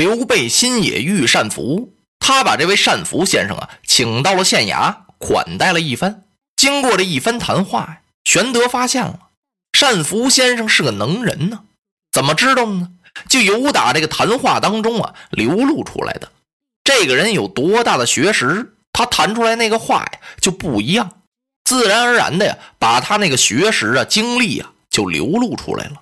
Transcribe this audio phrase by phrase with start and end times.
[0.00, 6.24] 刘备心也遇善福，他把这位善福先生啊请到了县衙，款待了一番。
[6.56, 9.28] 经过这一番谈话呀，玄德发现了
[9.74, 11.64] 善福先生是个能人呢。
[12.10, 12.92] 怎么知道呢？
[13.28, 16.32] 就由打这个谈话当中啊流露出来的。
[16.82, 21.20] 这个人有多大的学识，他谈出来那个话呀就不一样，
[21.62, 26.00] 自然而然的呀，把他那个学识啊、经历啊就流露出来了。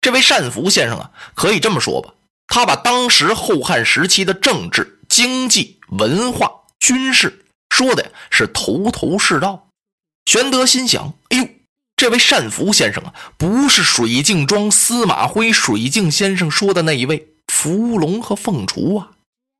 [0.00, 2.14] 这位善福先生啊，可以这么说吧。
[2.46, 9.68] 他把当时后汉时期的政治、经济、文化、军事说的是头头是道。
[10.26, 11.48] 玄德心想：“哎呦，
[11.96, 19.10] 这位单福先生啊，不是水镜庄司马徽水镜先生说的那一位伏龙和凤雏啊，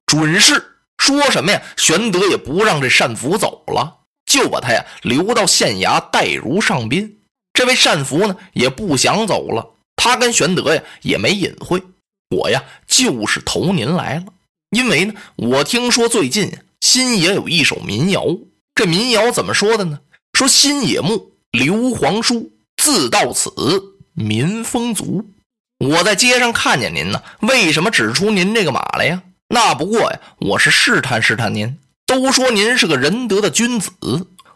[0.06, 7.18] 准是说什么呀？”玄德也不让这单福走了，就把他呀留到县衙待如上宾。
[7.52, 11.82] 这位单福呢，也不想走了，他跟玄德呀也没隐晦。
[12.30, 14.24] 我呀，就是投您来了，
[14.70, 18.24] 因为呢，我听说最近新野有一首民谣，
[18.74, 20.00] 这民谣怎么说的呢？
[20.32, 23.50] 说新野木刘皇叔自到此
[24.14, 25.24] 民风足。
[25.78, 29.22] 我在街上看见您呢，为什么指出您这个马来呀？
[29.48, 31.78] 那不过呀，我是试探试探您。
[32.06, 33.90] 都说您是个仁德的君子，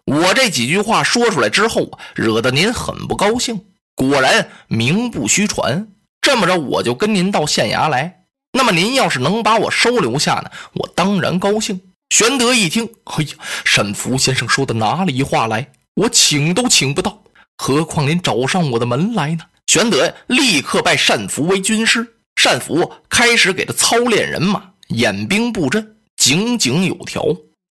[0.05, 3.61] 我这几句话说出来之后啊，惹得您很不高兴。
[3.95, 5.89] 果然名不虚传。
[6.29, 8.25] 这么着，我就跟您到县衙来。
[8.53, 11.81] 那么您要是能把我收留下呢，我当然高兴。
[12.11, 13.31] 玄德一听，哎呀，
[13.75, 15.71] 单福先生说的哪里话来？
[15.95, 17.23] 我请都请不到，
[17.57, 19.41] 何况您找上我的门来呢？
[19.69, 22.07] 玄德呀，立刻拜单福为军师。
[22.45, 27.25] 单福开始给他操练人马，演兵布阵，井井有条。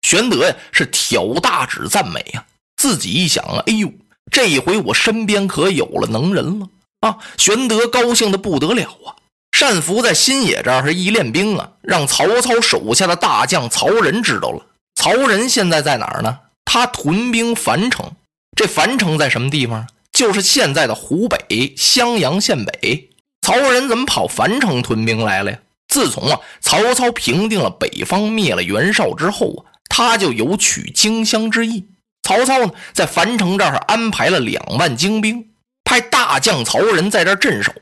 [0.02, 2.44] 玄德呀，是挑大指赞美呀。
[2.76, 3.92] 自己一想啊，哎呦，
[4.30, 6.68] 这一回我身边可有了能人了。
[7.04, 7.18] 啊！
[7.36, 9.14] 玄德高兴的不得了啊！
[9.60, 14.66] 单福在新野这儿是一练兵啊，让曹操手下的大将曹仁知道了。
[14.94, 16.38] 曹仁现在在哪儿呢？
[16.66, 18.12] 他屯兵樊城。
[18.54, 19.86] 这樊城在什么地方？
[20.12, 23.08] 就是现在的湖北襄阳县北。
[23.40, 25.58] 曹仁怎么跑樊城屯兵来了呀？
[25.88, 31.86] 自从啊曹操平定了北方，灭了袁绍之后啊，他就有取荆襄之意。
[32.22, 35.48] 曹操呢，在樊城这儿安排了两万精兵。
[35.84, 37.72] 派大将曹仁在这镇守，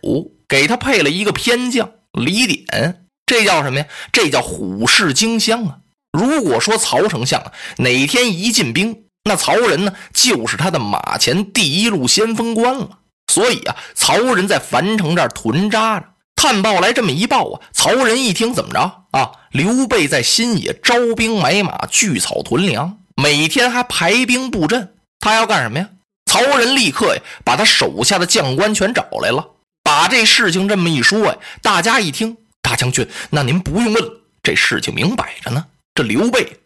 [0.48, 3.86] 给他配了一个偏将李典，这叫什么呀？
[4.12, 5.78] 这叫虎视荆襄啊！
[6.12, 12.98] 如果说曹丞相啊哪天一进兵，那曹仁呢就是他的马前第一路先锋官了。
[13.32, 16.06] 所以啊，曹仁在樊城这儿屯扎着。
[16.34, 18.80] 探报来这么一报啊，曹仁一听怎么着
[19.12, 19.30] 啊？
[19.52, 25.88] 刘备在新野招兵买马，聚草屯粮，每天还排兵布阵，他要干什么呀？
[26.32, 29.46] 曹仁立刻呀，把他手下的将官全找来了，
[29.82, 34.02] 把这事情这么一说呀，大家一听，大将军，那您不用问，
[34.42, 35.66] 这事情明摆着呢。
[35.94, 36.58] 这刘备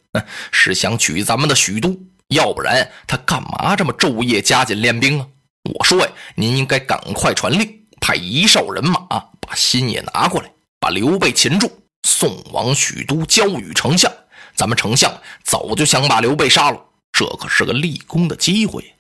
[0.53, 5.27] 是想取咱们的许都，要不然他干嘛这么昼夜加紧练兵啊？
[5.75, 7.69] 我说呀，您应该赶快传令，
[8.01, 9.01] 派一哨人马
[9.41, 11.69] 把新野拿过来，把刘备擒住，
[12.07, 14.09] 送往许都交与丞相。
[14.55, 15.13] 咱们丞相
[15.43, 18.93] 早就想把刘备杀了，这可是个立功的机会。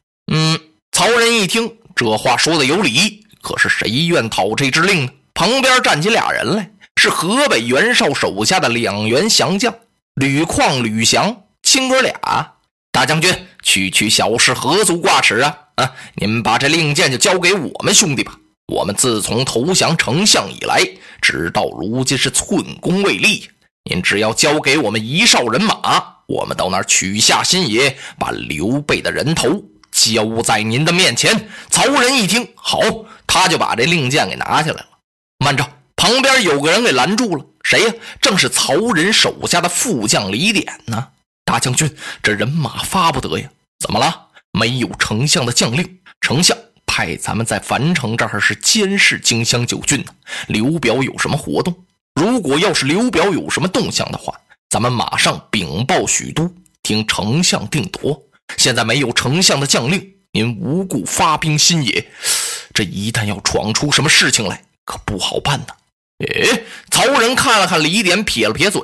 [0.96, 5.10] 曹仁一听这话说的有理，可是谁愿讨这支令呢？
[5.34, 9.74] 旁边站起俩人来，是河北袁绍手下的两员降将
[10.14, 12.14] 吕旷、吕翔，亲哥俩。
[12.90, 13.30] 大将军，
[13.62, 15.58] 区区小事何足挂齿啊！
[15.74, 18.34] 啊，您把这令箭就交给我们兄弟吧。
[18.72, 20.82] 我们自从投降丞相以来，
[21.20, 23.46] 直到如今是寸功未立。
[23.90, 29.62] 您只要交给我们一哨人马，我们到那儿取下新野，把刘备的人头。
[29.96, 31.48] 交在您的面前。
[31.70, 32.78] 曹仁一听，好，
[33.26, 34.88] 他就把这令箭给拿下来了。
[35.38, 35.66] 慢着，
[35.97, 37.44] 旁边有个人给拦住了。
[37.62, 37.92] 谁呀？
[38.21, 41.09] 正是曹仁手下的副将李典呢。
[41.44, 43.48] 大将军，这人马发不得呀。
[43.78, 44.26] 怎么了？
[44.53, 45.98] 没有丞相的将令。
[46.21, 46.56] 丞相
[46.86, 50.12] 派咱们在樊城这儿是监视荆襄九郡呢。
[50.48, 51.74] 刘表有什么活动？
[52.15, 54.34] 如果要是刘表有什么动向的话，
[54.71, 56.50] 咱们马上禀报许都，
[56.82, 58.21] 听丞相定夺。
[58.57, 62.07] 现在没有丞相的将令，您无故发兵新野，
[62.72, 65.75] 这一旦要闯出什么事情来，可不好办呐！
[66.19, 68.81] 哎，曹仁看了看李典，撇了撇嘴：“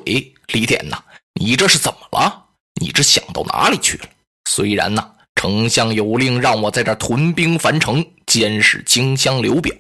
[0.53, 1.03] 李典呐，
[1.41, 2.45] 你这是怎么了？
[2.81, 4.05] 你这想到哪里去了？
[4.49, 9.75] 虽然呐，丞相有令让我在这屯兵樊城，监视荆襄刘表。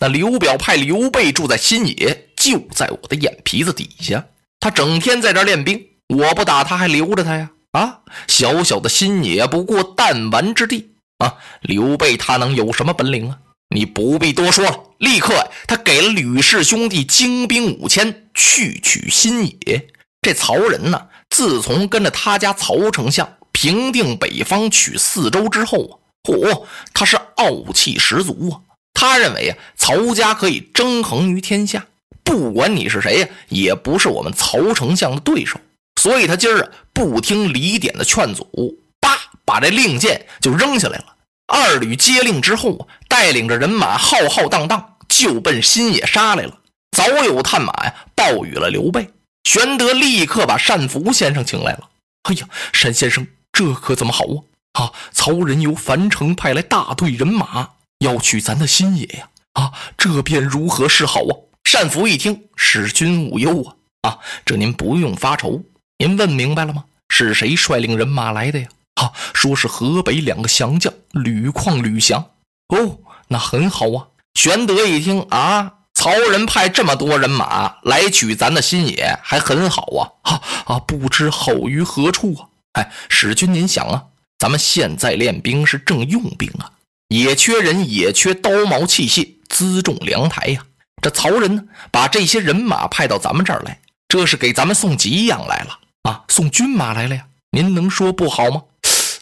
[0.00, 4.24] 那刘表派刘备住在新野，就在我的眼皮子底下，
[4.60, 11.34] 他整天在这练兵，我不打他，还留着他呀？”啊，小小的新野不过弹丸之地啊！
[11.60, 13.38] 刘备他能有什么本领啊？
[13.74, 19.88] 你不必多说了，立刻他给了吕氏兄弟精兵五千，去取新野。
[20.22, 25.92] 这曹仁呢，自从跟着他家曹丞相平定北方、取四州之后啊，
[26.22, 28.60] 嚯，他是傲气十足啊！
[28.94, 31.86] 他认为啊，曹家可以争衡于天下，
[32.24, 35.60] 不管你是谁呀，也不是我们曹丞相的对手。
[35.98, 41.16] 所以他今儿啊，不听李典的劝阻，叭，把这令箭就扔下来了。
[41.48, 46.60] 二吕接令之后啊，带领着人马浩浩荡荡就奔新野杀来了。
[46.96, 49.10] 早有探马呀，报与了刘备。
[49.42, 51.88] 玄德立刻把单福先生请来了。
[52.22, 52.48] 哎呀，
[52.80, 54.24] 单先生，这可怎么好
[54.74, 54.84] 啊？
[54.84, 59.28] 啊，曹仁由樊城派来大队人马，要取咱的新野呀！
[59.54, 61.34] 啊，这便如何是好啊？
[61.72, 63.74] 单福一听，使君无忧啊！
[64.10, 65.64] 啊，这您不用发愁。
[65.98, 66.84] 您问明白了吗？
[67.08, 68.68] 是谁率领人马来的呀？
[68.94, 72.24] 啊，说是河北两个降将吕旷、吕翔。
[72.68, 72.98] 哦，
[73.28, 74.06] 那很好啊。
[74.34, 75.74] 玄德一听啊。
[75.94, 80.02] 曹仁派这么多人马来取咱的新野，还很好啊！
[80.22, 82.46] 啊啊，不知好于何处啊？
[82.74, 84.04] 哎，使君您想啊，
[84.38, 86.70] 咱们现在练兵是正用兵啊，
[87.08, 90.64] 也缺人，也缺刀矛器械、辎重粮台呀。
[91.02, 97.26] 这曹仁呢，把这些人马派到咱们这儿来，这是给咱们送给养来了啊，送军马来了呀。
[97.50, 98.62] 您能说不好吗？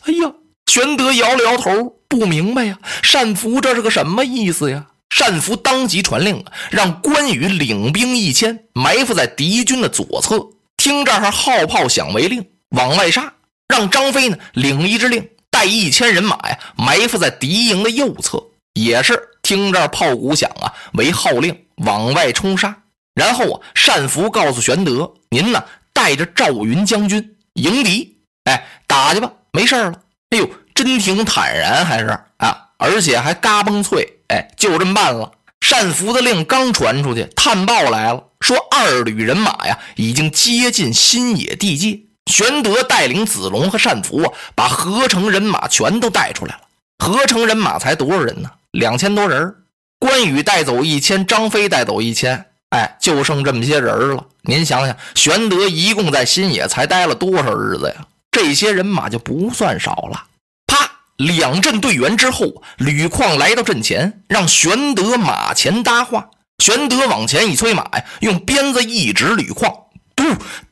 [0.04, 0.32] 哎呀，
[0.66, 2.78] 玄德摇了摇头，不明白呀。
[3.12, 4.86] 单福这是个什么意思呀？
[5.18, 13.32] 单福当即传令，让关羽领兵一千，埋伏在敌军的左侧，听这儿号炮响为令，往外杀。
[13.66, 18.40] 让张飞呢领一支令，带一千人马呀，埋伏在敌营的右侧，
[18.74, 22.76] 也是听这儿炮鼓响啊为号令，往外冲杀。
[23.14, 25.64] 然后啊，单福告诉玄德：“您呢
[25.96, 29.94] 带着赵云将军迎敌，哎，打去吧，没事了。
[30.28, 35.32] 哎呦，真挺坦然，还是啊，而且还嘎嘣脆。”哎，就这么办了。
[35.70, 42.00] 单福的令刚传出去，探报来了，说二旅人马呀已经接近新野地界。
[42.31, 46.60] 玄德带领子龙和单福啊，把合成人马全都带出来了。
[46.98, 48.50] 合成人马才多少人呢？
[48.72, 49.54] 两千多人。
[49.98, 54.26] 关羽带走一千，张飞带走一千，哎，就剩这么些人了。
[54.42, 58.06] 您想想，玄德一共在新野才待了多少日子呀？
[58.30, 60.24] 这些人马就不算少了。
[60.66, 66.28] 啪两阵对圆之后，吕旷来到阵前，让玄德马前搭话。
[66.58, 69.72] 玄德往前一催马呀，用鞭子一指吕旷
[70.16, 70.24] ：“嘟，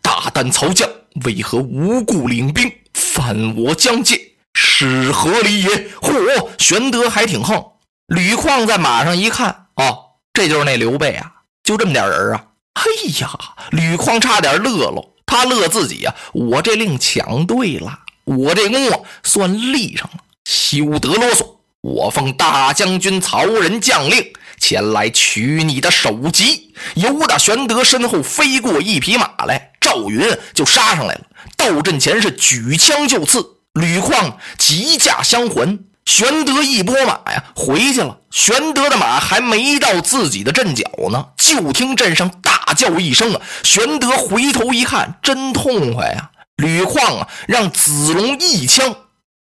[0.02, 0.88] 大胆曹将，
[1.24, 4.20] 为何无故领兵犯我疆界？
[4.54, 5.68] 是何理也？”
[6.02, 7.62] 嚯，玄德还挺横。
[8.06, 9.98] 吕旷在马上一看，哦，
[10.32, 11.32] 这就是那刘备啊，
[11.64, 12.44] 就这么点人啊！
[12.74, 12.82] 哎
[13.20, 13.30] 呀，
[13.70, 20.20] 吕旷差点乐了，他乐自己呀，我这令抢对了，我这功啊算立上了。
[20.44, 21.56] 休得啰嗦！
[21.80, 26.74] 我奉大将军曹仁将令前来取你的首级。
[26.96, 31.22] 由打玄德身后飞过一匹马来，赵云就杀上来了。
[31.56, 35.78] 到阵前是举枪就刺，吕旷急驾相还。
[36.04, 38.18] 玄德一拨马呀，回去了。
[38.30, 43.40] 玄德的马还没到自己的阵脚呢，就听阵上大叫一声啊！
[43.62, 46.30] 玄德回头一看，真痛快呀！
[46.56, 48.94] 吕旷啊，让子龙一枪。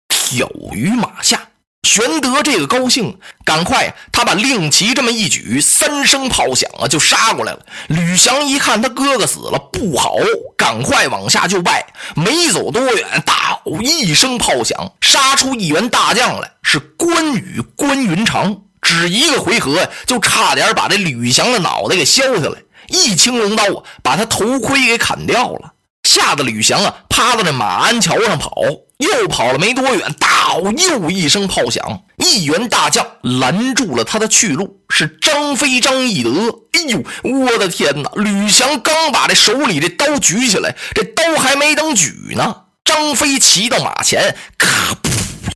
[0.08, 1.48] 挑于马下，
[1.82, 7.66] 玄德这个高兴，赶快他把令旗这么一举，三声炮响啊，就杀过来了。
[7.88, 10.14] 吕翔一看他哥哥死了，不好，
[10.56, 11.92] 赶快往下就拜。
[12.14, 18.62] 没走多远，大吼一声炮响，杀出一员大将来，是关羽关云长。
[18.82, 22.58] 只一个回合，就差点把这吕翔的脑袋给削下来，
[22.88, 23.64] 一青龙刀，
[24.02, 25.72] 把他头盔给砍掉了，
[26.04, 28.52] 吓得吕翔啊，趴到那马鞍桥上跑。
[29.00, 36.30] 又跑了没多远，大又一声炮响，一员大将拦住了他的去路，是张飞张翼德。
[36.72, 38.10] 哎呦，我的天哪！
[38.14, 45.10] 吕翔刚把这手里的刀举起来，这刀还没等举呢，张飞骑到马前，咔噗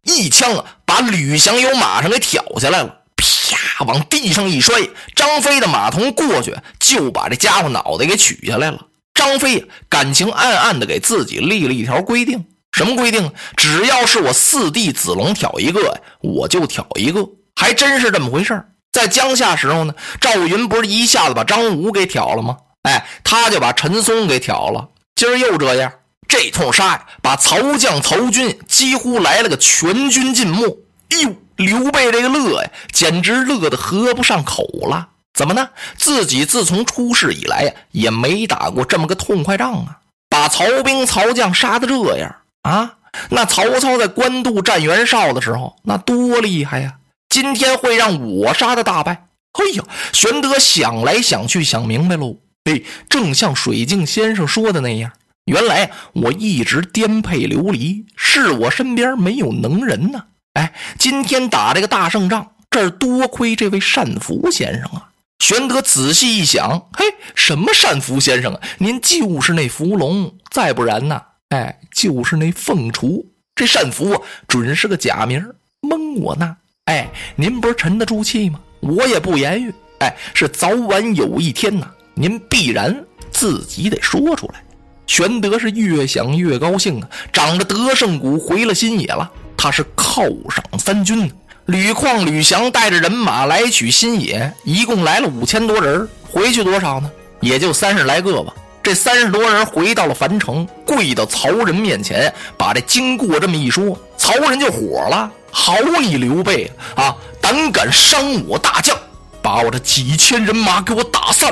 [0.04, 8.86] 一枪啊，把吕翔由马上给挑下来了，啪往地上一摔，张飞的马童过去就把这家伙脑袋给取下来了。
[9.12, 12.46] 张飞感情暗暗的给自己立了一条规定。
[12.74, 13.32] 什么规定？
[13.56, 22.56] 只要是我四弟子龙挑一个，我就挑一个，还真是这么回事在江夏时候呢，赵云不是一下子把张武给挑了吗？
[22.82, 24.88] 哎，他就把陈松给挑了。
[25.14, 25.92] 今儿又这样，
[26.26, 30.66] 这通杀呀，把曹将曹军几乎来了个全军尽没。
[31.10, 35.10] 哎呦，刘备这个乐呀，简直乐得合不上口了。
[35.32, 35.70] 怎么呢？
[35.96, 42.34] 自己自从出世以来呀，也没打过这么个痛快仗啊，把曹兵曹将杀的这样。
[42.64, 42.96] 啊，
[43.30, 46.94] 那曹操在官渡战袁绍的时候，那多厉害呀！
[47.28, 49.26] 今天会让我杀的大败。
[49.52, 55.12] 哎呀，玄德想来想去，想明白喽，嘿，正像水镜先生说的那样，
[55.44, 60.24] 原来我一直颠沛流离，是我身边没有能人呐。
[60.54, 65.10] 哎，今天打这个大胜仗，这儿多亏这位单福先生啊。
[65.38, 67.04] 玄德仔细一想，嘿，
[67.34, 68.60] 什么单福先生啊？
[68.78, 71.20] 您就是那伏龙，再不然呢？
[71.50, 73.24] 哎，就是那凤雏。
[73.54, 75.44] 这单福啊，准是个假名，
[75.80, 76.56] 蒙我呢。
[76.86, 78.60] 哎，您不是沉得住气吗？
[78.80, 79.72] 我也不言语。
[80.00, 84.62] 哎，是早晚有一天呐，您必然自己得说出来。
[85.06, 89.30] 玄德是越想越高兴啊，长着德胜鼓回了新野了。
[89.56, 91.30] 他是犒赏三军。
[91.66, 97.10] 吕旷、吕翔带着人马来取新野，一共来了五千多人，回去多少呢？
[97.40, 98.52] 也就三十来个吧。
[98.84, 108.94] 这三十多人回到了樊城，跪到曹仁面前，把这经过这么一说，曹仁就火了：“好你刘备啊，胆敢伤我大将，
[109.40, 111.50] 把我这几千人马给我打散，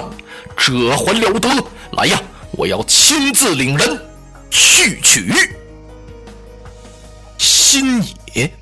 [0.58, 1.48] 这还了得！
[1.92, 2.20] 来呀，
[2.50, 3.98] 我要亲自领人
[4.50, 5.32] 去取
[7.38, 8.02] 新
[8.34, 8.52] 野。”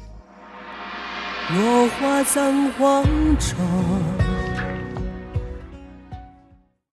[1.59, 3.03] 落花葬黄
[3.37, 4.10] 冢。